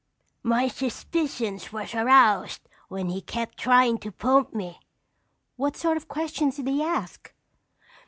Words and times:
"My 0.41 0.67
suspicions 0.67 1.71
was 1.71 1.93
aroused 1.93 2.61
when 2.87 3.09
he 3.09 3.21
kept 3.21 3.59
trying' 3.59 3.99
to 3.99 4.11
pump 4.11 4.51
me." 4.51 4.79
"What 5.57 5.77
sort 5.77 5.95
of 5.95 6.07
questions 6.07 6.55
did 6.55 6.67
he 6.67 6.81
ask?" 6.81 7.31